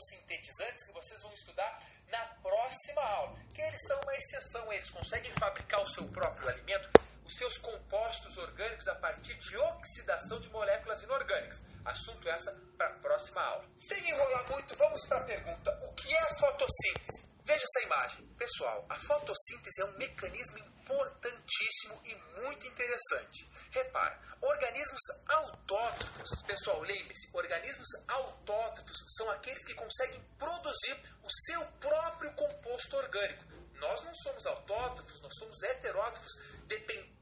[0.00, 3.38] fotossintetizantes que vocês vão estudar na próxima aula.
[3.54, 6.88] Que eles são uma exceção, eles conseguem fabricar o seu próprio alimento,
[7.24, 11.62] os seus compostos orgânicos a partir de oxidação de moléculas inorgânicas.
[11.84, 13.64] Assunto essa para a próxima aula.
[13.78, 17.30] Sem enrolar muito, vamos para a pergunta: o que é a fotossíntese?
[17.44, 18.26] Veja essa imagem.
[18.36, 20.58] Pessoal, a fotossíntese é um mecanismo
[20.90, 23.48] importantíssimo e muito interessante.
[23.70, 32.32] Repare, organismos autótrofos, pessoal, lembre-se, organismos autótrofos são aqueles que conseguem produzir o seu próprio
[32.32, 33.44] composto orgânico.
[33.74, 36.32] Nós não somos autótrofos, nós somos heterótrofos,
[36.66, 37.20] dependendo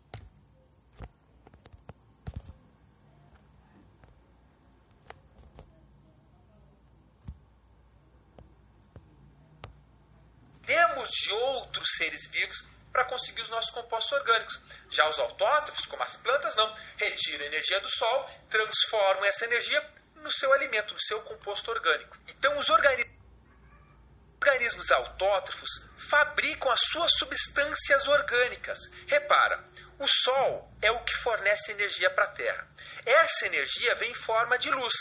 [10.68, 14.58] dependemos de outros seres vivos para conseguir os nossos compostos orgânicos.
[14.90, 16.74] Já os autótrofos, como as plantas, não.
[16.96, 19.80] Retiram energia do sol, transformam essa energia
[20.16, 22.18] no seu alimento, no seu composto orgânico.
[22.26, 25.70] Então, os organismos autótrofos
[26.10, 28.80] fabricam as suas substâncias orgânicas.
[29.06, 29.64] Repara,
[30.00, 32.66] o Sol é o que fornece energia para a Terra.
[33.06, 34.92] Essa energia vem em forma de luz.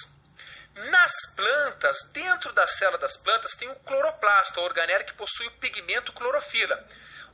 [0.91, 5.57] Nas plantas, dentro da célula das plantas, tem o cloroplasto, a organela que possui o
[5.57, 6.85] pigmento clorofila.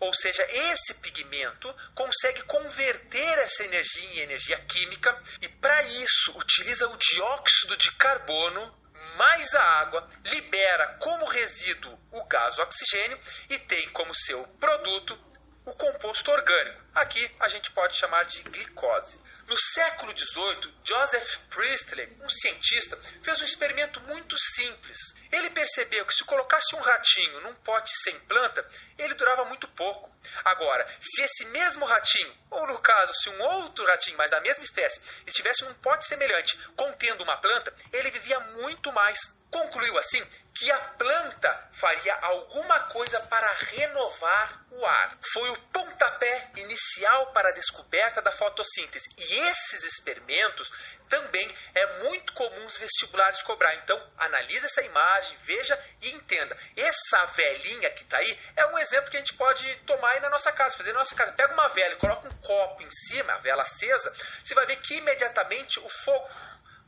[0.03, 6.89] Ou seja, esse pigmento consegue converter essa energia em energia química e, para isso, utiliza
[6.89, 8.83] o dióxido de carbono
[9.15, 13.17] mais a água, libera como resíduo o gás oxigênio
[13.49, 15.17] e tem como seu produto
[15.65, 16.81] o composto orgânico.
[16.93, 19.21] Aqui a gente pode chamar de glicose.
[19.47, 24.97] No século XVIII, Joseph Priestley, um cientista, fez um experimento muito simples.
[25.31, 28.65] Ele percebeu que se colocasse um ratinho num pote sem planta,
[28.97, 30.13] ele durava muito pouco.
[30.45, 34.63] Agora, se esse mesmo ratinho, ou no caso, se um outro ratinho, mas da mesma
[34.63, 39.19] espécie, estivesse num pote semelhante contendo uma planta, ele vivia muito mais.
[39.53, 40.19] Concluiu assim
[40.55, 45.17] que a planta faria alguma coisa para renovar o ar.
[45.31, 49.13] Foi o pontapé inicial para a descoberta da fotossíntese.
[49.15, 50.71] E esses experimentos
[51.07, 53.75] também é muito comum os vestibulares cobrar.
[53.75, 56.57] Então, analise essa imagem, veja e entenda.
[56.75, 60.31] Essa velhinha que está aí é um exemplo que a gente pode tomar aí na
[60.31, 61.33] nossa casa, fazer na nossa casa.
[61.33, 64.11] Pega uma vela e coloca um copo em cima, a vela acesa,
[64.43, 66.27] você vai ver que imediatamente o fogo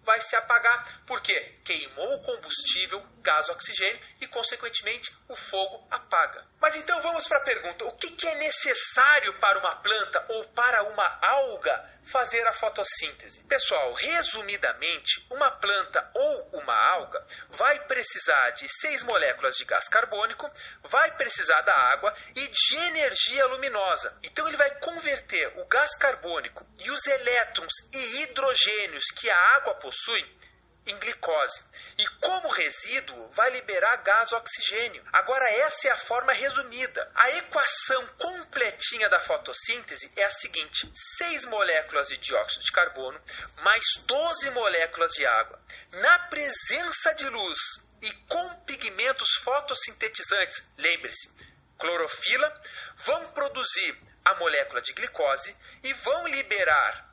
[0.06, 1.34] vai se apagar, porque
[1.66, 6.48] queimou o combustível, gás oxigênio, e, consequentemente, o fogo apaga.
[6.66, 10.46] Mas então vamos para a pergunta: o que, que é necessário para uma planta ou
[10.46, 13.44] para uma alga fazer a fotossíntese?
[13.44, 20.50] Pessoal, resumidamente, uma planta ou uma alga vai precisar de seis moléculas de gás carbônico,
[20.82, 24.18] vai precisar da água e de energia luminosa.
[24.24, 29.76] Então ele vai converter o gás carbônico e os elétrons e hidrogênios que a água
[29.76, 30.36] possui
[30.86, 31.64] em glicose.
[31.98, 35.04] E como resíduo, vai liberar gás oxigênio.
[35.12, 37.12] Agora, essa é a forma resumida.
[37.16, 43.20] A equação completinha da fotossíntese é a seguinte: 6 moléculas de dióxido de carbono
[43.62, 45.60] mais 12 moléculas de água.
[45.92, 47.60] Na presença de luz
[48.02, 51.34] e com pigmentos fotossintetizantes, lembre-se,
[51.80, 52.62] clorofila,
[52.98, 57.10] vão produzir a molécula de glicose e vão liberar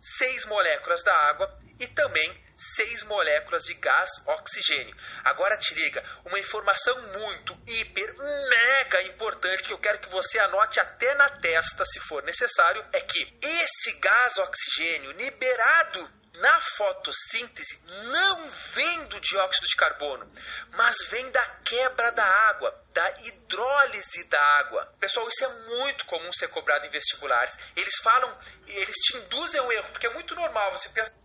[0.00, 4.94] 6 moléculas da água e também 6 moléculas de gás oxigênio.
[5.24, 10.78] Agora te liga, uma informação muito, hiper, mega importante que eu quero que você anote
[10.78, 18.50] até na testa, se for necessário, é que esse gás oxigênio liberado na fotossíntese não
[18.50, 20.32] vem do dióxido de carbono,
[20.70, 24.94] mas vem da quebra da água, da hidrólise da água.
[24.98, 27.58] Pessoal, isso é muito comum ser cobrado em vestibulares.
[27.76, 31.19] Eles falam, eles te induzem ao erro, porque é muito normal você pensar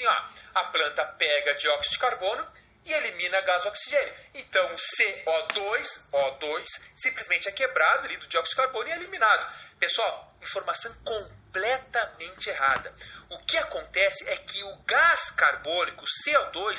[0.00, 2.46] assim, ó, a planta pega dióxido de carbono
[2.84, 4.14] e elimina gás oxigênio.
[4.34, 9.54] Então, o CO2, O2, simplesmente é quebrado ali do dióxido de carbono e é eliminado.
[9.78, 12.94] Pessoal, informação completamente errada.
[13.30, 16.76] O que acontece é que o gás carbônico, o CO2,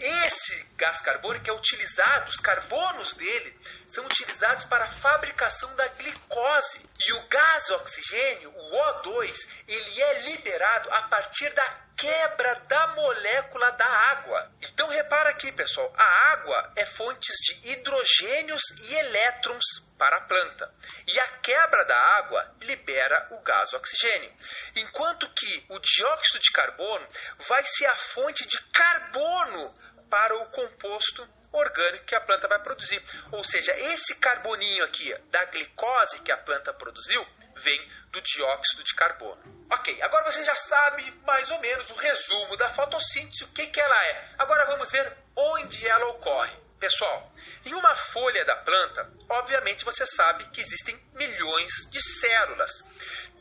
[0.00, 3.58] esse gás carbônico é utilizado, os carbonos dele
[3.88, 6.82] são utilizados para a fabricação da glicose.
[7.06, 9.34] E o gás oxigênio, o O2,
[9.66, 14.52] ele é liberado a partir da quebra da molécula da água.
[14.60, 19.64] Então repara aqui, pessoal, a água é fonte de hidrogênios e elétrons
[19.98, 20.72] para a planta.
[21.06, 24.32] E a quebra da água libera o gás oxigênio.
[24.76, 27.08] Enquanto que o dióxido de carbono
[27.48, 29.74] vai ser a fonte de carbono
[30.08, 33.02] para o composto orgânico que a planta vai produzir.
[33.32, 38.94] Ou seja, esse carboninho aqui da glicose que a planta produziu vem do dióxido de
[38.94, 39.66] carbono.
[39.70, 43.80] Ok, agora você já sabe mais ou menos o resumo da fotossíntese, o que, que
[43.80, 44.30] ela é.
[44.38, 46.68] Agora vamos ver onde ela ocorre.
[46.78, 47.32] Pessoal,
[47.64, 52.70] em uma folha da planta, obviamente você sabe que existem milhões de células.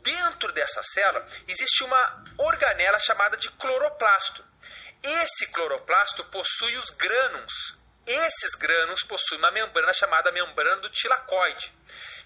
[0.02, 4.44] Dentro dessa célula existe uma organela chamada de cloroplasto.
[5.04, 7.78] Esse cloroplasto possui os grânulos.
[8.08, 11.74] Esses grânulos possuem uma membrana chamada membrana do tilacoide.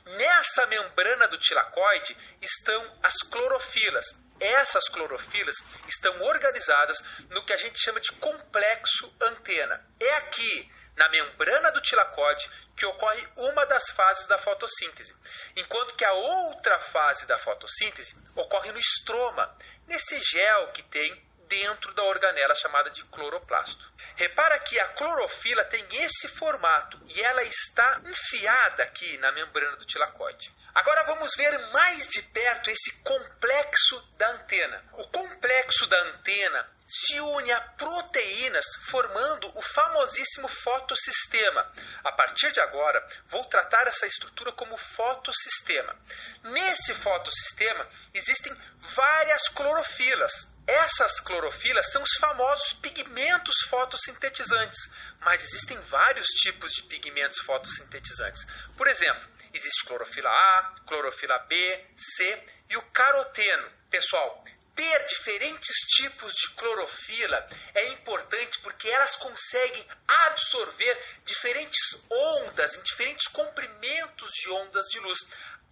[0.06, 4.06] Nessa membrana do tilacoide estão as clorofilas.
[4.40, 5.56] Essas clorofilas
[5.88, 7.00] estão organizadas
[7.32, 9.84] no que a gente chama de complexo antena.
[10.00, 12.48] É aqui, na membrana do tilacoide,
[12.78, 15.16] que ocorre uma das fases da fotossíntese,
[15.56, 19.58] enquanto que a outra fase da fotossíntese ocorre no estroma,
[19.88, 23.92] nesse gel que tem dentro da organela chamada de cloroplasto.
[24.16, 29.86] Repara que a clorofila tem esse formato e ela está enfiada aqui na membrana do
[29.86, 30.50] tilacoide.
[30.74, 34.82] Agora vamos ver mais de perto esse complexo da antena.
[34.94, 41.72] O complexo da antena se une a proteínas formando o famosíssimo fotossistema.
[42.04, 45.98] A partir de agora, vou tratar essa estrutura como fotossistema.
[46.44, 50.51] Nesse fotossistema existem várias clorofilas.
[50.68, 54.80] Essas clorofilas são os famosos pigmentos fotossintetizantes,
[55.20, 58.46] mas existem vários tipos de pigmentos fotossintetizantes.
[58.78, 63.72] Por exemplo, existe clorofila A, clorofila B, C e o caroteno.
[63.90, 64.44] Pessoal,
[64.76, 69.86] ter diferentes tipos de clorofila é importante porque elas conseguem
[70.28, 75.20] absorver diferentes ondas em diferentes comprimentos de ondas de luz,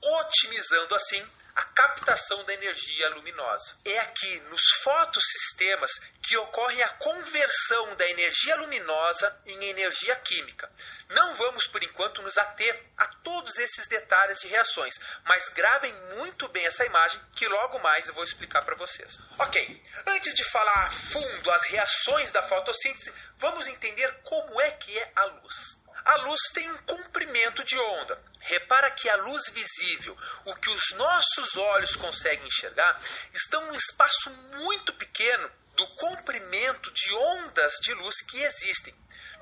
[0.01, 1.25] otimizando assim
[1.55, 3.77] a captação da energia luminosa.
[3.85, 5.91] É aqui nos fotossistemas
[6.21, 10.71] que ocorre a conversão da energia luminosa em energia química.
[11.09, 16.47] Não vamos por enquanto nos ater a todos esses detalhes de reações, mas gravem muito
[16.49, 19.17] bem essa imagem que logo mais eu vou explicar para vocês.
[19.37, 19.83] OK.
[20.05, 25.11] Antes de falar a fundo as reações da fotossíntese, vamos entender como é que é
[25.15, 25.78] a luz.
[26.09, 28.19] A luz tem um comprimento de onda.
[28.39, 32.99] Repara que a luz visível, o que os nossos olhos conseguem enxergar,
[33.31, 38.95] está um espaço muito pequeno do comprimento de ondas de luz que existem.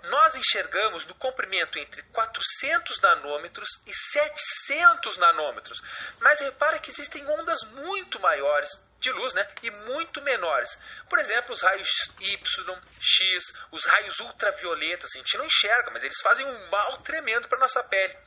[0.10, 5.82] Nós enxergamos no comprimento entre 400 nanômetros e 700 nanômetros,
[6.20, 8.70] mas repara que existem ondas muito maiores
[9.00, 9.48] de luz, né?
[9.62, 10.70] E muito menores.
[11.10, 11.90] Por exemplo, os raios
[12.20, 17.48] Y, X, os raios ultravioletas, a gente não enxerga, mas eles fazem um mal tremendo
[17.48, 18.18] para nossa pele.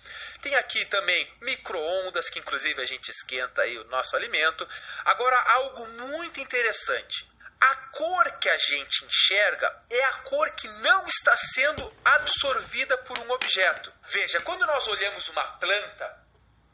[0.43, 4.67] Tem aqui também microondas, que inclusive a gente esquenta aí o nosso alimento.
[5.05, 7.29] Agora, algo muito interessante.
[7.63, 13.19] A cor que a gente enxerga é a cor que não está sendo absorvida por
[13.19, 13.93] um objeto.
[14.05, 16.25] Veja, quando nós olhamos uma planta,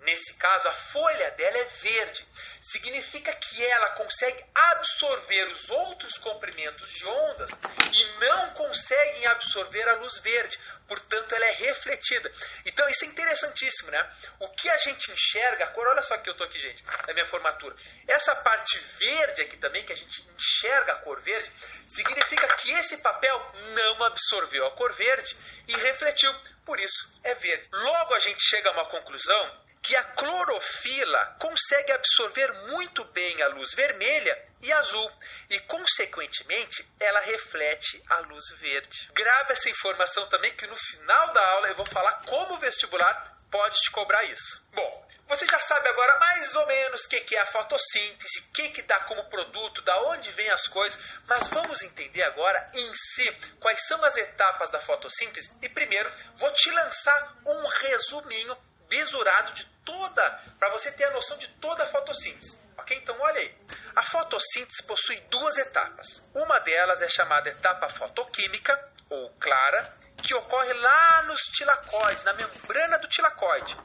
[0.07, 2.25] Nesse caso, a folha dela é verde.
[2.61, 7.51] Significa que ela consegue absorver os outros comprimentos de ondas
[7.93, 10.61] e não conseguem absorver a luz verde.
[10.87, 12.33] Portanto, ela é refletida.
[12.65, 14.17] Então, isso é interessantíssimo, né?
[14.39, 17.13] O que a gente enxerga, a cor, olha só que eu estou aqui, gente, na
[17.13, 17.75] minha formatura.
[18.07, 21.51] Essa parte verde aqui também, que a gente enxerga a cor verde,
[21.85, 25.37] significa que esse papel não absorveu a cor verde
[25.67, 26.33] e refletiu.
[26.65, 27.69] Por isso, é verde.
[27.73, 33.49] Logo, a gente chega a uma conclusão que a clorofila consegue absorver muito bem a
[33.51, 35.13] luz vermelha e azul
[35.49, 39.09] e, consequentemente, ela reflete a luz verde.
[39.13, 43.39] Grave essa informação também que no final da aula eu vou falar como o vestibular
[43.49, 44.61] pode te cobrar isso.
[44.73, 48.71] Bom, você já sabe agora mais ou menos o que é a fotossíntese, o que,
[48.71, 53.31] que dá como produto, da onde vêm as coisas, mas vamos entender agora em si
[53.61, 58.57] quais são as etapas da fotossíntese e primeiro vou te lançar um resuminho
[58.89, 62.59] besurado de toda, para você ter a noção de toda a fotossíntese.
[62.79, 62.97] Ok?
[62.97, 63.55] Então, olha aí.
[63.95, 66.23] A fotossíntese possui duas etapas.
[66.35, 72.99] Uma delas é chamada etapa fotoquímica, ou clara, que ocorre lá nos tilacoides, na membrana
[72.99, 73.77] do tilacoide.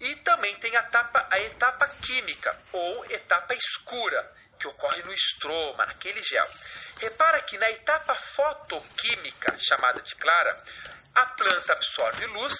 [0.00, 5.86] E também tem a etapa, a etapa química, ou etapa escura, que ocorre no estroma,
[5.86, 6.48] naquele gel.
[7.00, 10.62] Repara que na etapa fotoquímica, chamada de clara,
[11.14, 12.54] a planta absorve luz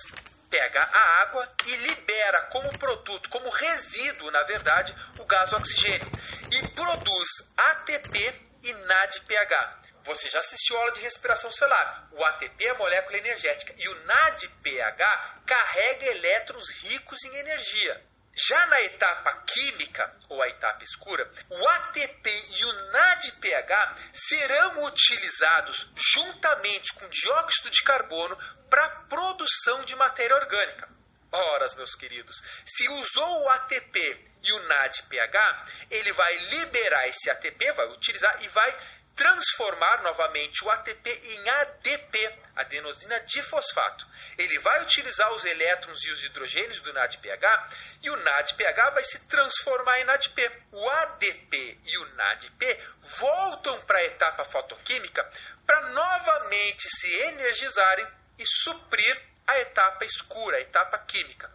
[0.50, 6.08] pega a água e libera como produto, como resíduo, na verdade, o gás oxigênio
[6.50, 9.88] e produz ATP e NADPH.
[10.04, 12.08] Você já assistiu a aula de respiração celular.
[12.12, 18.07] O ATP é a molécula energética e o NADPH carrega elétrons ricos em energia.
[18.38, 25.90] Já na etapa química, ou a etapa escura, o ATP e o NADPH serão utilizados
[26.14, 28.38] juntamente com dióxido de carbono
[28.71, 30.88] para a produção de matéria orgânica.
[31.33, 37.73] Ora, meus queridos, se usou o ATP e o NADPH, ele vai liberar esse ATP,
[37.73, 44.06] vai utilizar e vai transformar novamente o ATP em ADP, adenosina difosfato.
[44.38, 49.26] Ele vai utilizar os elétrons e os hidrogênios do NADPH e o NADPH vai se
[49.26, 50.62] transformar em ADP.
[50.70, 52.80] O ADP e o NADP
[53.18, 55.28] voltam para a etapa fotoquímica
[55.66, 58.06] para novamente se energizarem
[58.38, 61.50] e suprir a etapa escura, a etapa química.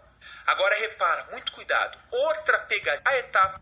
[0.46, 1.98] Agora repara, muito cuidado.
[2.12, 3.62] Outra pegadinha, a etapa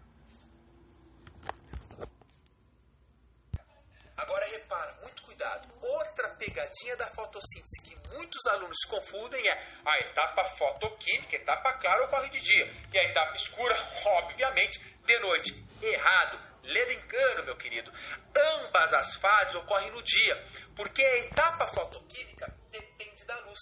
[4.17, 5.67] Agora repara, muito cuidado.
[5.81, 12.29] Outra pegadinha da fotossíntese que muitos alunos confundem é a etapa fotoquímica, etapa clara ocorre
[12.29, 13.75] de dia, e a etapa escura,
[14.05, 15.65] obviamente, de noite.
[15.81, 16.51] Errado.
[16.63, 17.91] Leva engano, meu querido.
[18.35, 23.59] Ambas as fases ocorrem no dia, porque a etapa fotoquímica depende da luz.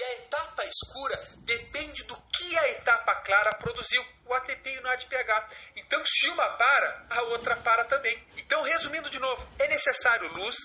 [0.00, 4.82] E a etapa escura depende do que a etapa clara produziu, o ATP e o
[4.82, 5.50] NADPH.
[5.76, 8.26] Então, se uma para, a outra para também.
[8.38, 10.56] Então, resumindo de novo, é necessário luz,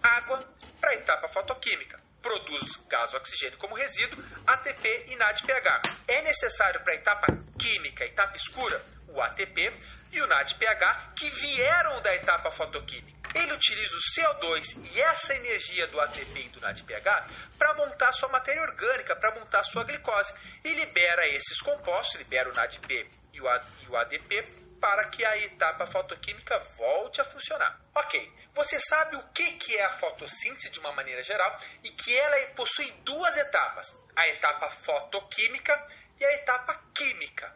[0.00, 0.38] água
[0.80, 2.00] para a etapa fotoquímica.
[2.22, 5.82] Produz gás oxigênio como resíduo, ATP e NADPH.
[6.06, 7.26] É necessário para a etapa
[7.58, 9.72] química, etapa escura, o ATP
[10.12, 13.17] e o NADPH que vieram da etapa fotoquímica.
[13.34, 18.28] Ele utiliza o CO2 e essa energia do ATP e do NADPH para montar sua
[18.28, 20.34] matéria orgânica, para montar sua glicose.
[20.64, 26.58] E libera esses compostos, libera o NADP e o ADP para que a etapa fotoquímica
[26.76, 27.80] volte a funcionar.
[27.94, 32.36] Ok, você sabe o que é a fotossíntese de uma maneira geral e que ela
[32.54, 35.86] possui duas etapas: a etapa fotoquímica
[36.18, 37.52] e a etapa química.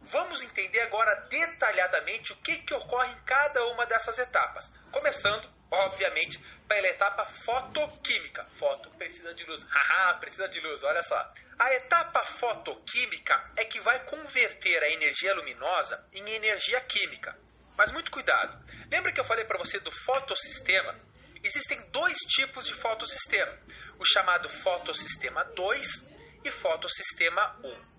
[0.00, 4.70] Vamos entender agora detalhadamente o que, que ocorre em cada uma dessas etapas.
[4.96, 8.46] Começando, obviamente, pela etapa fotoquímica.
[8.46, 9.62] Foto precisa de luz.
[9.68, 11.22] Haha, precisa de luz, olha só.
[11.58, 17.38] A etapa fotoquímica é que vai converter a energia luminosa em energia química.
[17.76, 18.58] Mas muito cuidado.
[18.90, 20.98] Lembra que eu falei para você do fotossistema?
[21.44, 23.52] Existem dois tipos de fotossistema:
[23.98, 25.86] o chamado fotossistema 2
[26.42, 27.95] e fotossistema 1.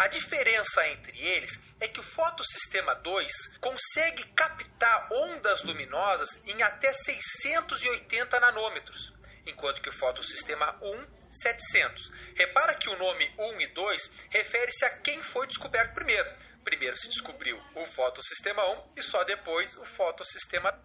[0.00, 6.90] A diferença entre eles é que o fotossistema 2 consegue captar ondas luminosas em até
[6.90, 9.12] 680 nanômetros,
[9.44, 12.12] enquanto que o fotossistema 1 700.
[12.34, 16.34] Repara que o nome 1 e 2 refere-se a quem foi descoberto primeiro.
[16.64, 20.82] Primeiro se descobriu o fotossistema 1 e só depois o fotossistema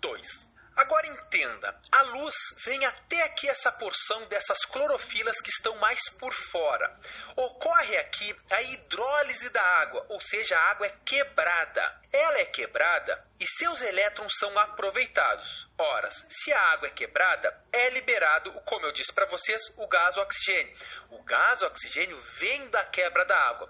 [0.00, 0.53] 2.
[0.76, 6.32] Agora entenda, a luz vem até aqui essa porção dessas clorofilas que estão mais por
[6.32, 6.98] fora.
[7.36, 12.03] Ocorre aqui a hidrólise da água, ou seja, a água é quebrada.
[12.14, 15.68] Ela é quebrada e seus elétrons são aproveitados.
[15.76, 20.16] Ora, se a água é quebrada, é liberado, como eu disse para vocês, o gás
[20.16, 20.76] oxigênio.
[21.10, 23.68] O gás oxigênio vem da quebra da água.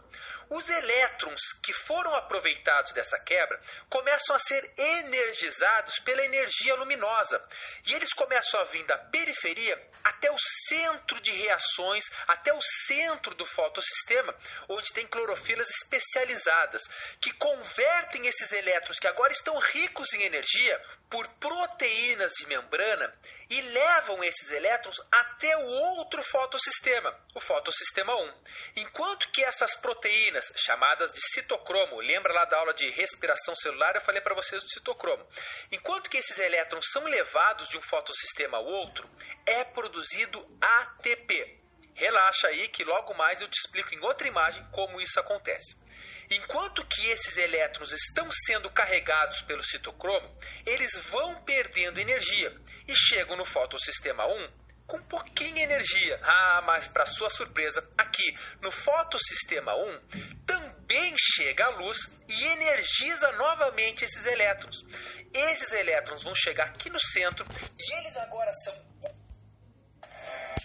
[0.50, 3.58] Os elétrons que foram aproveitados dessa quebra
[3.88, 7.42] começam a ser energizados pela energia luminosa
[7.86, 10.36] e eles começam a vir da periferia até o
[10.68, 14.36] centro de reações, até o centro do fotossistema,
[14.68, 16.82] onde tem clorofilas especializadas
[17.20, 23.12] que convertem esses elétrons que agora estão ricos em energia por proteínas de membrana
[23.48, 28.34] e levam esses elétrons até o outro fotossistema, o fotossistema 1.
[28.76, 34.00] Enquanto que essas proteínas, chamadas de citocromo, lembra lá da aula de respiração celular, eu
[34.00, 35.26] falei para vocês do citocromo.
[35.70, 39.08] Enquanto que esses elétrons são levados de um fotossistema ao outro,
[39.46, 41.60] é produzido ATP.
[41.94, 45.83] Relaxa aí que logo mais eu te explico em outra imagem como isso acontece.
[46.30, 52.54] Enquanto que esses elétrons estão sendo carregados pelo citocromo, eles vão perdendo energia
[52.88, 56.18] e chegam no fotossistema 1 com pouquinha energia.
[56.22, 60.00] Ah, mas para sua surpresa, aqui no fotossistema 1
[60.46, 64.84] também chega a luz e energiza novamente esses elétrons.
[65.32, 67.44] Esses elétrons vão chegar aqui no centro
[67.78, 68.74] e eles agora são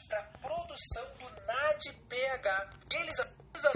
[0.07, 2.69] para produção do NADPH.
[2.91, 3.19] Eles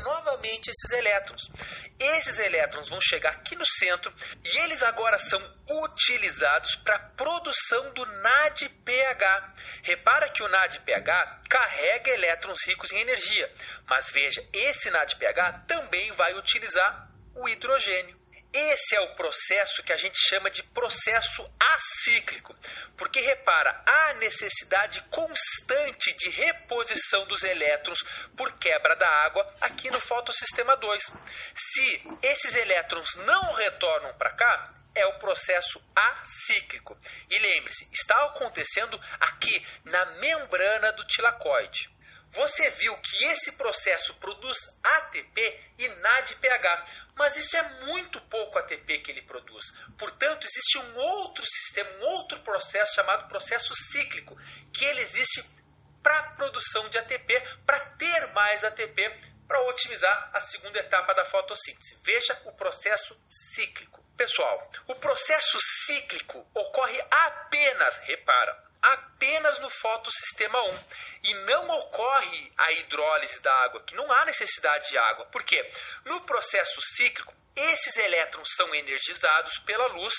[0.04, 1.52] novamente esses elétrons.
[2.00, 4.14] Esses elétrons vão chegar aqui no centro
[4.44, 5.40] e eles agora são
[5.84, 9.54] utilizados para a produção do NADPH.
[9.84, 13.52] Repara que o NADPH carrega elétrons ricos em energia,
[13.88, 18.23] mas veja, esse NADPH também vai utilizar o hidrogênio.
[18.54, 22.56] Esse é o processo que a gente chama de processo acíclico,
[22.96, 28.04] porque repara, há necessidade constante de reposição dos elétrons
[28.38, 31.04] por quebra da água aqui no fotossistema 2.
[31.56, 36.98] Se esses elétrons não retornam para cá, é o processo acíclico.
[37.30, 41.93] E lembre-se, está acontecendo aqui na membrana do tilacoide.
[42.34, 49.00] Você viu que esse processo produz ATP e NADPH, mas isso é muito pouco ATP
[49.00, 49.66] que ele produz.
[50.00, 54.36] Portanto, existe um outro sistema, um outro processo chamado processo cíclico,
[54.74, 55.44] que ele existe
[56.02, 62.02] para produção de ATP, para ter mais ATP, para otimizar a segunda etapa da fotossíntese.
[62.04, 64.04] Veja o processo cíclico.
[64.18, 68.73] Pessoal, o processo cíclico ocorre apenas, repara,
[69.24, 70.80] apenas no fotossistema 1
[71.24, 75.26] e não ocorre a hidrólise da água, que não há necessidade de água.
[75.28, 75.72] Por quê?
[76.04, 80.14] No processo cíclico, esses elétrons são energizados pela luz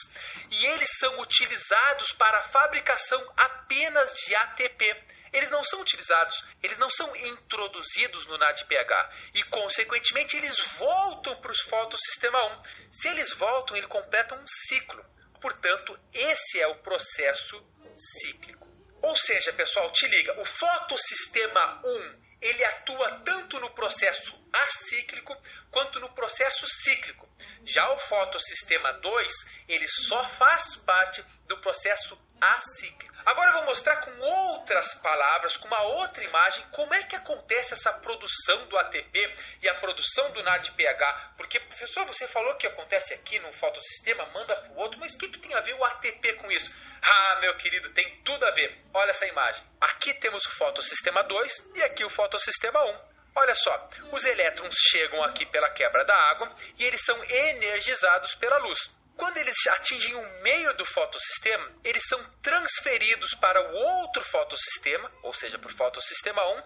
[0.50, 5.04] e eles são utilizados para a fabricação apenas de ATP.
[5.34, 11.52] Eles não são utilizados, eles não são introduzidos no NADPH e, consequentemente, eles voltam para
[11.52, 12.62] o fotossistema 1.
[12.90, 15.04] Se eles voltam, ele completa um ciclo.
[15.42, 17.62] Portanto, esse é o processo
[17.96, 18.63] cíclico.
[19.04, 25.36] Ou seja, pessoal, te liga, o fotossistema 1 ele atua tanto no processo acíclico
[25.70, 27.28] quanto no processo cíclico.
[27.64, 29.32] Já o fotossistema 2,
[29.68, 33.14] ele só faz parte do processo acíclico.
[33.24, 37.72] Agora eu vou mostrar com outras palavras, com uma outra imagem, como é que acontece
[37.72, 41.32] essa produção do ATP e a produção do NADPH.
[41.36, 45.18] Porque, professor, você falou que acontece aqui num fotossistema, manda para o outro, mas o
[45.18, 46.70] que, que tem a ver o ATP com isso?
[47.02, 48.78] Ah, meu querido, tem tudo a ver.
[48.92, 49.64] Olha essa imagem.
[49.80, 53.13] Aqui temos o fotossistema 2 e aqui o fotossistema 1.
[53.36, 58.58] Olha só, os elétrons chegam aqui pela quebra da água e eles são energizados pela
[58.58, 58.78] luz.
[59.16, 65.32] Quando eles atingem o meio do fotossistema, eles são transferidos para o outro fotossistema, ou
[65.32, 66.62] seja, para o fotossistema 1,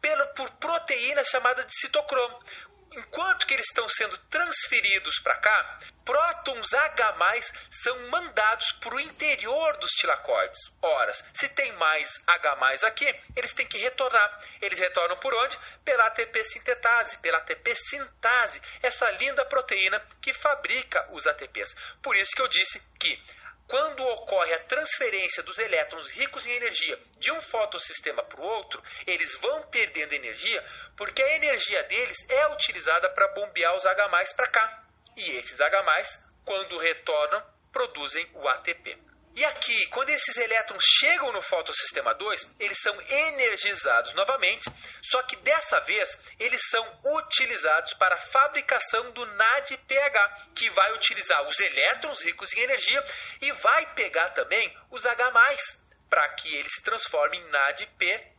[0.00, 2.38] pela, por proteína chamada de citocromo
[2.96, 7.14] enquanto que eles estão sendo transferidos para cá, prótons H+,
[7.70, 10.60] são mandados para o interior dos tilacoides.
[10.82, 14.40] Ora, se tem mais H+, aqui, eles têm que retornar.
[14.60, 15.58] Eles retornam por onde?
[15.84, 21.74] Pela ATP sintetase, pela ATP sintase, essa linda proteína que fabrica os ATPs.
[22.02, 26.98] Por isso que eu disse que quando ocorre a transferência dos elétrons ricos em energia
[27.18, 30.62] de um fotossistema para o outro, eles vão perdendo energia
[30.96, 34.84] porque a energia deles é utilizada para bombear os H+, para cá.
[35.16, 35.82] E esses H+,
[36.44, 39.13] quando retornam, produzem o ATP.
[39.36, 44.70] E aqui, quando esses elétrons chegam no fotossistema 2, eles são energizados novamente,
[45.02, 51.42] só que dessa vez eles são utilizados para a fabricação do NADPH, que vai utilizar
[51.48, 53.04] os elétrons ricos em energia
[53.40, 55.32] e vai pegar também os H+,
[56.08, 58.34] para que ele se transforme em NADPH.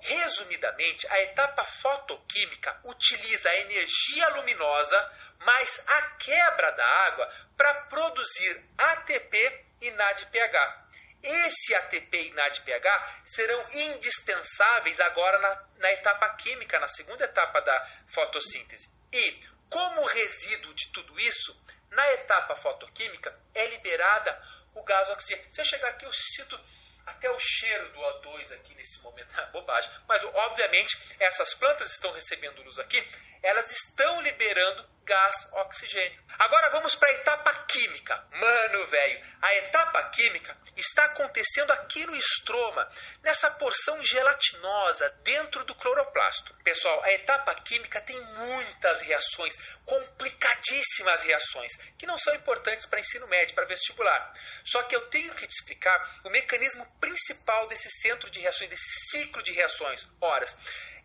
[0.00, 8.64] Resumidamente, a etapa fotoquímica utiliza a energia luminosa mais a quebra da água para produzir
[8.78, 10.84] ATP e NADPH.
[11.22, 17.86] Esse ATP e NADPH serão indispensáveis agora na, na etapa química, na segunda etapa da
[18.06, 18.90] fotossíntese.
[19.10, 24.38] E, como resíduo de tudo isso, na etapa fotoquímica é liberada
[24.74, 25.46] o gás oxigênio.
[25.52, 26.60] Se eu chegar aqui, eu cito
[27.06, 29.90] até o cheiro do O2 aqui nesse momento, é bobagem.
[30.06, 33.02] Mas, obviamente, essas plantas estão recebendo luz aqui,
[33.42, 36.22] elas estão liberando gás oxigênio.
[36.38, 38.26] Agora vamos para a etapa química.
[38.32, 42.90] Mano, velho, a etapa química está acontecendo aqui no estroma,
[43.22, 46.54] nessa porção gelatinosa dentro do cloroplasto.
[46.64, 53.26] Pessoal, a etapa química tem muitas reações, complicadíssimas reações, que não são importantes para ensino
[53.28, 54.32] médio, para vestibular.
[54.64, 59.10] Só que eu tenho que te explicar o mecanismo principal desse centro de reações, desse
[59.10, 60.06] ciclo de reações.
[60.20, 60.56] Horas.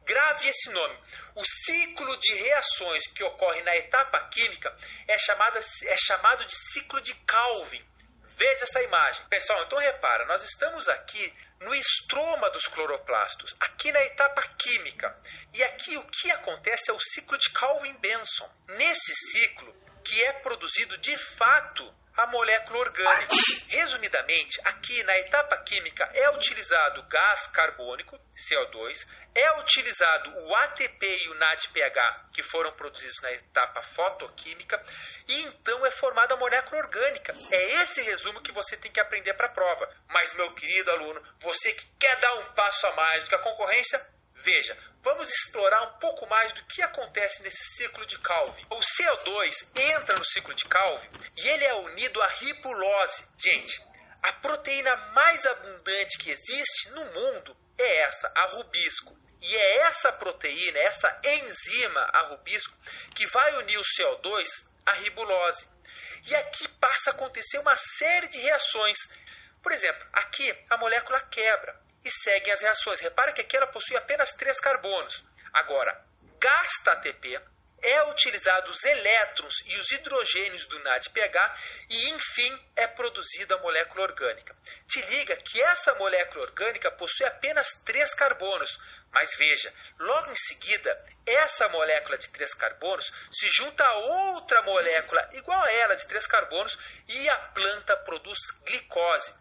[0.05, 0.97] Grave esse nome.
[1.35, 4.75] O ciclo de reações que ocorre na etapa química
[5.07, 7.83] é, chamada, é chamado de ciclo de Calvin.
[8.37, 9.27] Veja essa imagem.
[9.27, 15.15] Pessoal, então repara, nós estamos aqui no estroma dos cloroplastos, aqui na etapa química.
[15.53, 18.49] E aqui o que acontece é o ciclo de Calvin-Benson.
[18.69, 23.33] Nesse ciclo, que é produzido de fato a molécula orgânica.
[23.69, 31.29] Resumidamente, aqui na etapa química é utilizado gás carbônico, CO2, é utilizado o ATP e
[31.29, 34.83] o NADPH, que foram produzidos na etapa fotoquímica,
[35.27, 37.33] e então é formada a molécula orgânica.
[37.53, 39.89] É esse resumo que você tem que aprender para a prova.
[40.09, 43.39] Mas, meu querido aluno, você que quer dar um passo a mais do que a
[43.39, 43.99] concorrência,
[44.33, 48.65] veja, vamos explorar um pouco mais do que acontece nesse ciclo de Calvin.
[48.69, 53.27] O CO2 entra no ciclo de Calvin e ele é unido à ribulose.
[53.37, 53.81] Gente,
[54.21, 59.17] a proteína mais abundante que existe no mundo é essa, a rubisco.
[59.41, 62.75] E é essa proteína, essa enzima, a rubisco,
[63.15, 64.45] que vai unir o CO2
[64.85, 65.65] à ribulose.
[66.27, 68.97] E aqui passa a acontecer uma série de reações.
[69.63, 72.99] Por exemplo, aqui a molécula quebra e seguem as reações.
[72.99, 75.23] Repara que aqui ela possui apenas três carbonos.
[75.53, 76.03] Agora,
[76.39, 77.39] gasta ATP,
[77.81, 81.55] é utilizado os elétrons e os hidrogênios do NADPH
[81.89, 84.55] e, enfim, é produzida a molécula orgânica.
[84.87, 88.77] Te liga que essa molécula orgânica possui apenas três carbonos,
[89.11, 93.97] mas veja, logo em seguida, essa molécula de três carbonos se junta a
[94.33, 99.33] outra molécula igual a ela de três carbonos e a planta produz glicose.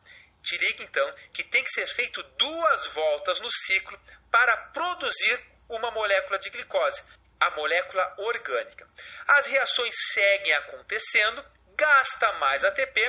[0.57, 3.99] Liga então que tem que ser feito duas voltas no ciclo
[4.31, 7.03] para produzir uma molécula de glicose
[7.41, 8.87] a molécula orgânica.
[9.27, 11.45] As reações seguem acontecendo,
[11.77, 13.01] gasta mais ATP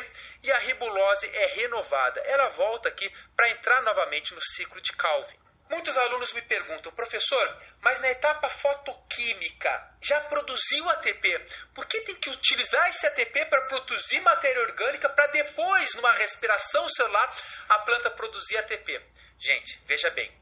[0.44, 2.22] e a ribulose é renovada.
[2.22, 5.38] Ela volta aqui para entrar novamente no ciclo de Calvin.
[5.70, 11.48] Muitos alunos me perguntam, professor, mas na etapa fotoquímica já produziu ATP.
[11.76, 16.90] Por que tem que utilizar esse ATP para produzir matéria orgânica para depois, numa respiração
[16.90, 17.38] celular,
[17.70, 19.00] a planta produzir ATP?
[19.40, 20.36] Gente, veja bem,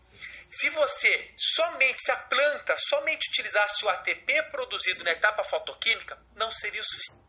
[0.47, 6.49] se você somente, se a planta somente utilizasse o ATP produzido na etapa fotoquímica, não
[6.49, 7.27] seria o suficiente.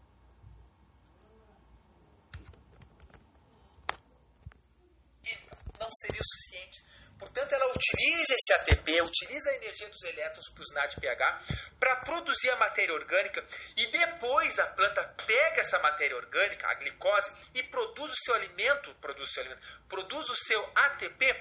[5.80, 6.82] Não seria o suficiente.
[7.18, 12.50] Portanto, ela utiliza esse ATP, utiliza a energia dos elétrons para os NADPH para produzir
[12.50, 13.44] a matéria orgânica
[13.76, 18.94] e depois a planta pega essa matéria orgânica, a glicose, e produz o seu alimento,
[19.00, 21.34] produz o seu alimento, produz o seu ATP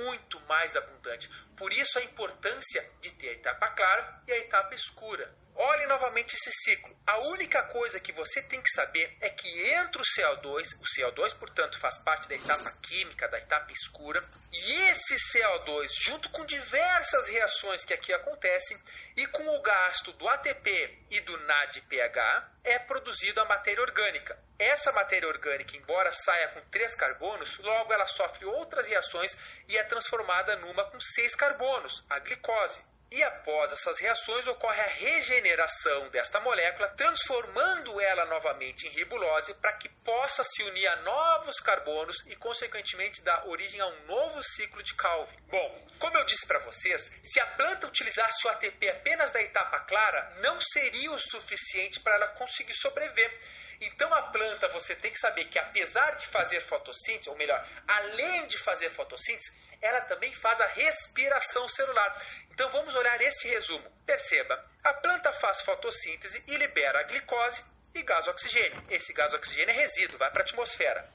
[0.00, 1.28] muito mais abundante.
[1.56, 5.34] Por isso a importância de ter a etapa clara e a etapa escura.
[5.58, 6.94] Olhe novamente esse ciclo.
[7.06, 11.38] A única coisa que você tem que saber é que entre o CO2, o CO2,
[11.38, 17.28] portanto, faz parte da etapa química, da etapa escura, e esse CO2, junto com diversas
[17.28, 18.76] reações que aqui acontecem,
[19.16, 24.38] e com o gasto do ATP e do NADPH, é produzido a matéria orgânica.
[24.58, 29.34] Essa matéria orgânica, embora saia com três carbonos, logo ela sofre outras reações
[29.68, 32.84] e é transformada numa com seis carbonos, a glicose.
[33.10, 39.74] E após essas reações ocorre a regeneração desta molécula, transformando ela novamente em ribulose para
[39.74, 44.82] que possa se unir a novos carbonos e, consequentemente, dar origem a um novo ciclo
[44.82, 45.36] de Calvin.
[45.48, 49.78] Bom, como eu disse para vocês, se a planta utilizasse o ATP apenas da etapa
[49.80, 53.40] clara, não seria o suficiente para ela conseguir sobreviver.
[53.80, 58.46] Então a planta você tem que saber que apesar de fazer fotossíntese, ou melhor, além
[58.46, 62.22] de fazer fotossíntese, ela também faz a respiração celular.
[62.50, 63.88] Então vamos olhar esse resumo.
[64.04, 68.82] Perceba, a planta faz fotossíntese e libera a glicose e gás oxigênio.
[68.90, 71.08] Esse gás oxigênio é resíduo, vai para a atmosfera.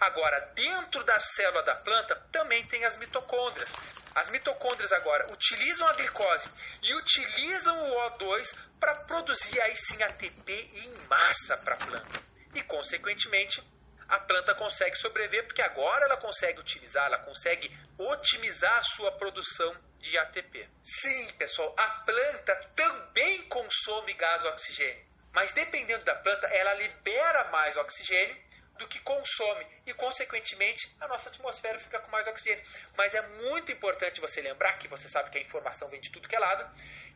[0.00, 3.70] Agora, dentro da célula da planta também tem as mitocôndrias.
[4.14, 6.50] As mitocôndrias agora utilizam a glicose
[6.82, 12.20] e utilizam o O2 para produzir aí sim ATP em massa para a planta.
[12.54, 13.62] E, consequentemente,
[14.10, 19.72] a planta consegue sobreviver porque agora ela consegue utilizar, ela consegue otimizar a sua produção
[19.98, 20.68] de ATP.
[20.82, 27.76] Sim, pessoal, a planta também consome gás oxigênio, mas dependendo da planta, ela libera mais
[27.76, 32.64] oxigênio do que consome e, consequentemente, a nossa atmosfera fica com mais oxigênio.
[32.96, 36.26] Mas é muito importante você lembrar que você sabe que a informação vem de tudo
[36.26, 36.68] que é lado,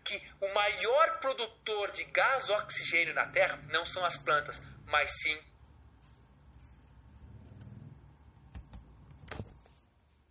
[0.05, 5.43] que o maior produtor de gás oxigênio na Terra não são as plantas, mas sim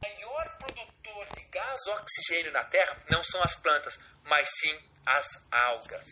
[0.03, 6.05] maior produtor de gás oxigênio na Terra não são as plantas, mas sim as algas.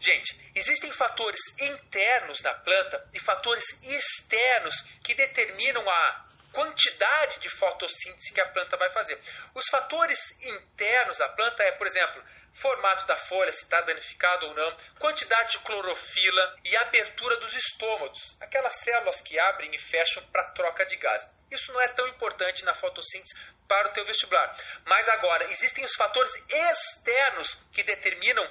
[0.00, 8.32] Gente, existem fatores internos na planta e fatores externos que determinam a quantidade de fotossíntese
[8.32, 9.20] que a planta vai fazer.
[9.54, 12.22] Os fatores internos da planta é, por exemplo,
[12.54, 18.36] formato da folha, se está danificado ou não, quantidade de clorofila e abertura dos estômatos,
[18.40, 21.35] aquelas células que abrem e fecham para troca de gás.
[21.50, 23.34] Isso não é tão importante na fotossíntese
[23.68, 24.56] para o teu vestibular.
[24.84, 28.44] Mas agora, existem os fatores externos que determinam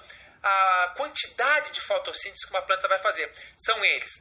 [0.43, 3.31] a quantidade de fotossíntese que uma planta vai fazer.
[3.57, 4.11] São eles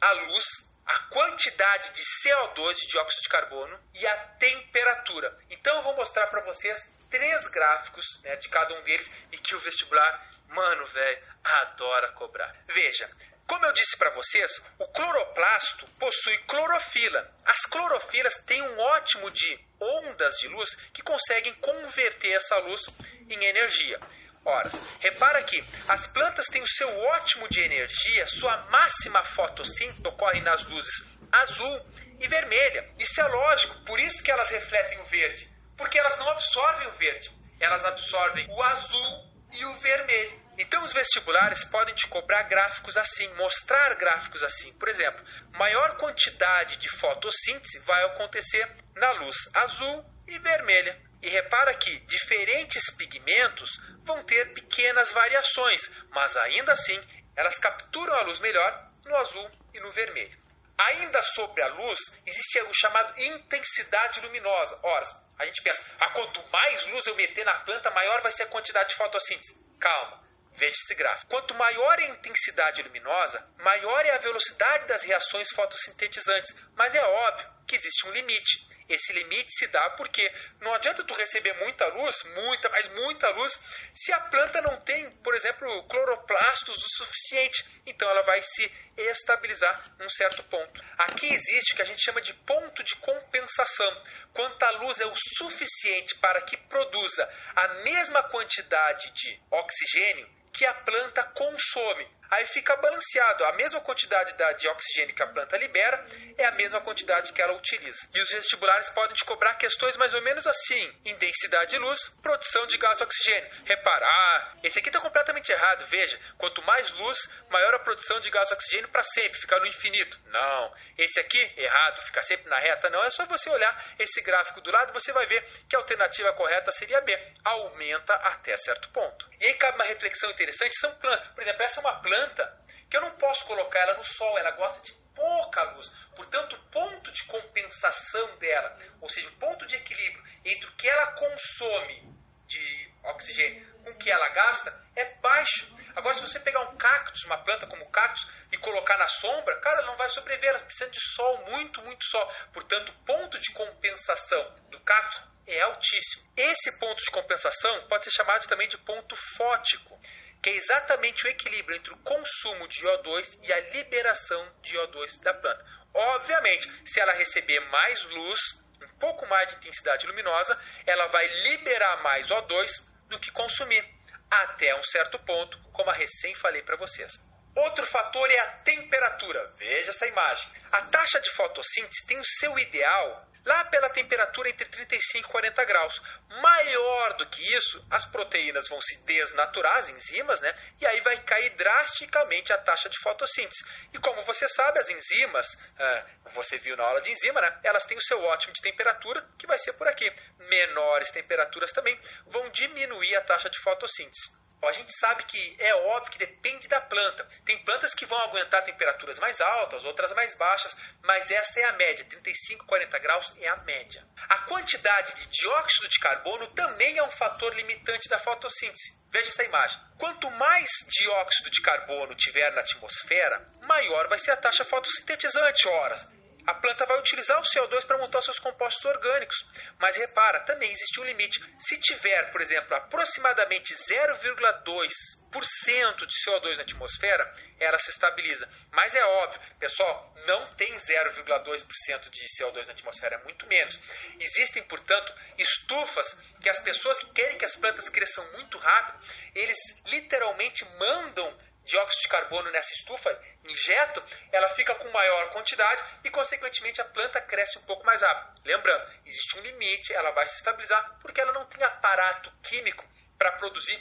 [0.00, 0.44] a luz,
[0.86, 5.38] a quantidade de CO2, de dióxido de carbono e a temperatura.
[5.50, 6.78] Então eu vou mostrar para vocês
[7.10, 12.54] três gráficos né, de cada um deles e que o vestibular, mano, velho, adora cobrar.
[12.66, 13.10] Veja,
[13.50, 17.28] como eu disse para vocês, o cloroplasto possui clorofila.
[17.44, 22.80] As clorofilas têm um ótimo de ondas de luz que conseguem converter essa luz
[23.28, 23.98] em energia.
[24.44, 30.40] Ora, repara que as plantas têm o seu ótimo de energia, sua máxima fotossíntese ocorre
[30.42, 31.84] nas luzes azul
[32.20, 32.88] e vermelha.
[33.00, 36.92] Isso é lógico, por isso que elas refletem o verde, porque elas não absorvem o
[36.92, 40.39] verde, elas absorvem o azul e o vermelho.
[40.60, 44.70] Então, os vestibulares podem te cobrar gráficos assim, mostrar gráficos assim.
[44.74, 51.00] Por exemplo, maior quantidade de fotossíntese vai acontecer na luz azul e vermelha.
[51.22, 53.70] E repara que diferentes pigmentos
[54.04, 57.00] vão ter pequenas variações, mas ainda assim
[57.34, 60.38] elas capturam a luz melhor no azul e no vermelho.
[60.78, 64.78] Ainda sobre a luz, existe o chamado intensidade luminosa.
[64.82, 65.06] Ora,
[65.38, 68.48] a gente pensa, ah, quanto mais luz eu meter na planta, maior vai ser a
[68.48, 69.58] quantidade de fotossíntese.
[69.78, 71.30] Calma, veja esse gráfico.
[71.30, 76.54] Quanto maior é a intensidade luminosa, maior é a velocidade das reações fotossintetizantes.
[76.74, 78.68] Mas é óbvio que existe um limite.
[78.88, 80.28] Esse limite se dá porque
[80.60, 83.52] não adianta tu receber muita luz, muita, mas muita luz,
[83.94, 87.64] se a planta não tem, por exemplo, cloroplastos o suficiente.
[87.86, 90.82] Então ela vai se estabilizar num certo ponto.
[90.98, 94.04] Aqui existe o que a gente chama de ponto de compensação.
[94.34, 97.22] Quanto a luz é o suficiente para que produza
[97.54, 103.44] a mesma quantidade de oxigênio que a planta consome aí fica balanceado.
[103.44, 106.06] A mesma quantidade de oxigênio que a planta libera
[106.38, 108.08] é a mesma quantidade que ela utiliza.
[108.14, 112.64] E os vestibulares podem te cobrar questões mais ou menos assim: intensidade de luz, produção
[112.66, 113.50] de gás oxigênio.
[113.66, 115.84] Repara, ah, esse aqui está completamente errado.
[115.86, 120.18] Veja, quanto mais luz, maior a produção de gás oxigênio para sempre, ficar no infinito.
[120.26, 122.88] Não, esse aqui, errado, fica sempre na reta.
[122.90, 126.32] Não, é só você olhar esse gráfico do lado, você vai ver que a alternativa
[126.34, 127.12] correta seria B,
[127.44, 129.28] aumenta até certo ponto.
[129.40, 131.28] E aí cabe uma reflexão interessante: são plantas.
[131.28, 134.38] Por exemplo, essa é uma planta planta que eu não posso colocar ela no sol,
[134.38, 135.88] ela gosta de pouca luz.
[136.16, 140.88] Portanto, o ponto de compensação dela, ou seja, o ponto de equilíbrio entre o que
[140.88, 142.10] ela consome
[142.46, 145.72] de oxigênio com o que ela gasta é baixo.
[145.94, 149.58] Agora, se você pegar um cactus, uma planta como o cactus, e colocar na sombra,
[149.60, 152.32] cara, ela não vai sobreviver, ela precisa de sol, muito, muito sol.
[152.52, 156.28] Portanto, o ponto de compensação do cactus é altíssimo.
[156.36, 159.98] Esse ponto de compensação pode ser chamado também de ponto fótico
[160.42, 165.22] que é exatamente o equilíbrio entre o consumo de O2 e a liberação de O2
[165.22, 165.64] da planta.
[165.92, 168.40] Obviamente, se ela receber mais luz,
[168.82, 172.68] um pouco mais de intensidade luminosa, ela vai liberar mais O2
[173.08, 173.84] do que consumir,
[174.30, 177.12] até um certo ponto, como a recém falei para vocês.
[177.56, 179.44] Outro fator é a temperatura.
[179.58, 180.48] Veja essa imagem.
[180.70, 185.64] A taxa de fotossíntese tem o seu ideal lá pela temperatura entre 35 e 40
[185.64, 186.00] graus.
[186.28, 190.54] Maior do que isso, as proteínas vão se desnaturar, as enzimas, né?
[190.80, 193.64] E aí vai cair drasticamente a taxa de fotossíntese.
[193.92, 195.46] E como você sabe, as enzimas,
[195.78, 197.60] ah, você viu na aula de enzima, né?
[197.64, 200.10] Elas têm o seu ótimo de temperatura, que vai ser por aqui.
[200.38, 204.39] Menores temperaturas também vão diminuir a taxa de fotossíntese.
[204.62, 207.26] A gente sabe que é óbvio que depende da planta.
[207.44, 211.72] Tem plantas que vão aguentar temperaturas mais altas, outras mais baixas, mas essa é a
[211.72, 212.04] média.
[212.04, 214.06] 35, 40 graus é a média.
[214.28, 219.00] A quantidade de dióxido de carbono também é um fator limitante da fotossíntese.
[219.10, 219.80] Veja essa imagem.
[219.98, 226.19] Quanto mais dióxido de carbono tiver na atmosfera, maior vai ser a taxa fotossintetizante horas
[226.46, 229.36] a planta vai utilizar o CO2 para montar seus compostos orgânicos.
[229.78, 231.40] Mas repara, também existe um limite.
[231.58, 238.48] Se tiver, por exemplo, aproximadamente 0,2% de CO2 na atmosfera, ela se estabiliza.
[238.72, 243.78] Mas é óbvio, pessoal, não tem 0,2% de CO2 na atmosfera, é muito menos.
[244.18, 249.00] Existem, portanto, estufas que as pessoas que querem que as plantas cresçam muito rápido,
[249.34, 254.02] eles literalmente mandam dióxido de carbono nessa estufa, injeto,
[254.32, 258.42] ela fica com maior quantidade e, consequentemente, a planta cresce um pouco mais rápido.
[258.44, 262.84] Lembrando, existe um limite, ela vai se estabilizar porque ela não tem aparato químico
[263.16, 263.78] para produzir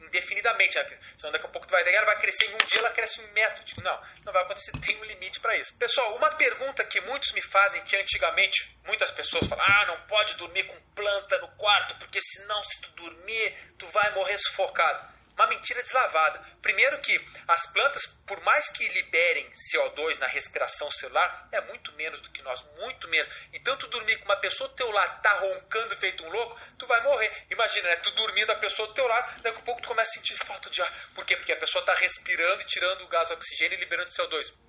[0.00, 0.76] indefinidamente.
[0.76, 0.98] Né?
[1.16, 3.32] Senão daqui a pouco tu vai ela vai crescer em um dia, ela cresce um
[3.32, 3.64] metro.
[3.64, 5.76] Tipo, não, não vai acontecer, tem um limite para isso.
[5.76, 10.34] Pessoal, uma pergunta que muitos me fazem, que antigamente muitas pessoas falam, ah, não pode
[10.36, 15.46] dormir com planta no quarto, porque senão se tu dormir, tu vai morrer sufocado uma
[15.46, 16.40] mentira deslavada.
[16.60, 22.20] Primeiro que as plantas, por mais que liberem CO2 na respiração celular, é muito menos
[22.20, 23.28] do que nós, muito menos.
[23.52, 26.86] Então tu dormir com uma pessoa do teu lado tá roncando feito um louco, tu
[26.86, 27.46] vai morrer.
[27.50, 27.96] Imagina, né?
[27.96, 30.68] Tu dormindo a pessoa do teu lado, daqui a pouco tu começa a sentir falta
[30.70, 30.92] de ar.
[31.14, 31.36] Por quê?
[31.36, 34.67] Porque a pessoa está respirando e tirando o gás oxigênio e liberando CO2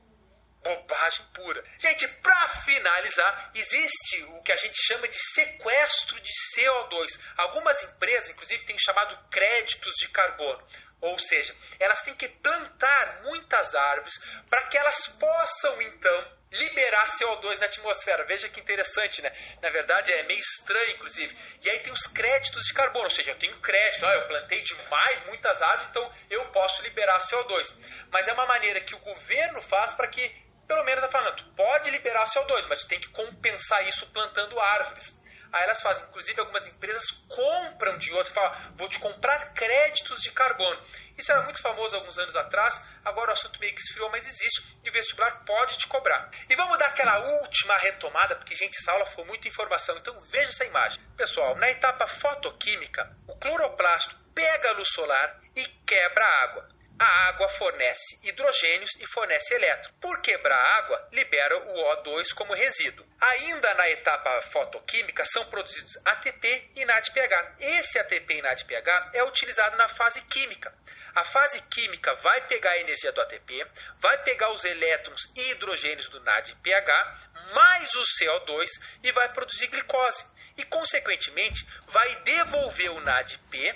[0.64, 1.64] bobagem pura.
[1.80, 7.20] Gente, para finalizar, existe o que a gente chama de sequestro de CO2.
[7.38, 10.68] Algumas empresas, inclusive, têm chamado créditos de carbono.
[11.02, 14.14] Ou seja, elas têm que plantar muitas árvores
[14.50, 18.26] para que elas possam então liberar CO2 na atmosfera.
[18.26, 19.32] Veja que interessante, né?
[19.62, 21.36] Na verdade é meio estranho, inclusive.
[21.64, 24.62] E aí tem os créditos de carbono, ou seja, eu tenho crédito, ah, eu plantei
[24.62, 27.74] demais, muitas árvores, então eu posso liberar CO2.
[28.12, 30.28] Mas é uma maneira que o governo faz para que,
[30.70, 35.20] pelo menos, está falando, pode liberar CO2, mas tem que compensar isso plantando árvores.
[35.52, 40.32] Aí elas fazem, inclusive algumas empresas compram de outro, falam, vou te comprar créditos de
[40.32, 40.80] carbono.
[41.18, 44.78] Isso era muito famoso alguns anos atrás, agora o assunto meio que esfriou, mas existe,
[44.84, 46.30] e o vestibular pode te cobrar.
[46.48, 50.50] E vamos dar aquela última retomada, porque, gente, essa aula foi muita informação, então veja
[50.50, 51.02] essa imagem.
[51.18, 56.79] Pessoal, na etapa fotoquímica, o cloroplasto pega a luz solar e quebra a água.
[57.02, 59.96] A água fornece hidrogênios e fornece elétrons.
[60.02, 63.08] Por quebrar a água, libera o O2 como resíduo.
[63.22, 67.56] Ainda na etapa fotoquímica são produzidos ATP e NADPH.
[67.62, 70.74] Esse ATP e NADPH é utilizado na fase química.
[71.16, 73.66] A fase química vai pegar a energia do ATP,
[73.98, 78.68] vai pegar os elétrons e hidrogênios do NADPH, mais o CO2
[79.04, 80.26] e vai produzir glicose.
[80.58, 83.74] E, consequentemente, vai devolver o NADP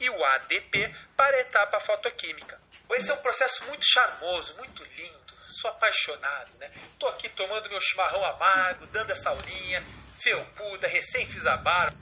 [0.00, 2.61] e o ADP para a etapa fotoquímica.
[2.94, 5.32] Esse é um processo muito charmoso, muito lindo.
[5.48, 6.70] Sou apaixonado, né?
[6.92, 9.82] Estou aqui tomando meu chimarrão amargo, dando essa aulinha,
[10.20, 11.96] felpuda, recém fiz a barba.